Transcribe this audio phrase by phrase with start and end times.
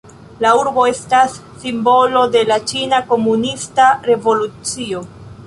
[0.43, 5.07] La urbo estas simbolo de la ĉina komunista revolucio.